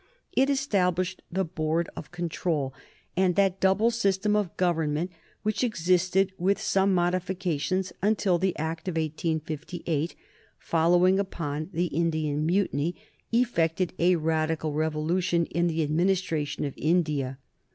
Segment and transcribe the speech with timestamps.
[0.35, 2.73] It established that Board of Control
[3.15, 5.11] and that double system of government
[5.43, 10.15] which existed, with some modifications, until the Act of 1858,
[10.57, 12.95] following upon the Indian Mutiny,
[13.31, 17.37] effected a radical revolution in the administration of India.